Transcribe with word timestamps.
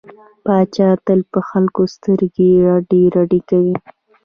پاچا 0.45 0.89
تل 1.05 1.19
په 1.31 1.39
خلکو 1.49 1.81
سترګې 1.95 2.49
رډې 2.65 3.03
رډې 3.15 3.39
کوي. 3.49 3.75